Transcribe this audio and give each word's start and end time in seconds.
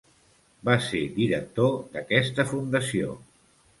Va 0.69 0.77
ser 0.85 1.01
director 1.19 1.75
d'aquesta 1.93 2.47
fundació. 2.55 3.13